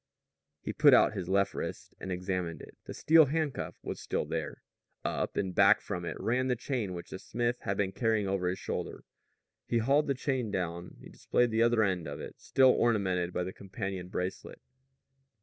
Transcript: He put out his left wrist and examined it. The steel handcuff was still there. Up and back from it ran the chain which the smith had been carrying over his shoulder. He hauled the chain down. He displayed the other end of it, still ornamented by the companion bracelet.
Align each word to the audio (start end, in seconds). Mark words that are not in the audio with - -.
He 0.63 0.73
put 0.73 0.95
out 0.95 1.13
his 1.13 1.29
left 1.29 1.53
wrist 1.53 1.93
and 1.99 2.11
examined 2.11 2.59
it. 2.59 2.75
The 2.85 2.93
steel 2.95 3.25
handcuff 3.27 3.75
was 3.83 3.99
still 3.99 4.25
there. 4.25 4.63
Up 5.05 5.37
and 5.37 5.53
back 5.53 5.79
from 5.79 6.05
it 6.05 6.19
ran 6.19 6.47
the 6.47 6.55
chain 6.55 6.95
which 6.95 7.11
the 7.11 7.19
smith 7.19 7.59
had 7.59 7.77
been 7.77 7.91
carrying 7.91 8.27
over 8.27 8.47
his 8.47 8.57
shoulder. 8.57 9.03
He 9.67 9.77
hauled 9.77 10.07
the 10.07 10.15
chain 10.15 10.49
down. 10.49 10.97
He 11.01 11.09
displayed 11.09 11.51
the 11.51 11.61
other 11.61 11.83
end 11.83 12.07
of 12.07 12.19
it, 12.19 12.41
still 12.41 12.71
ornamented 12.71 13.31
by 13.31 13.43
the 13.43 13.53
companion 13.53 14.07
bracelet. 14.07 14.59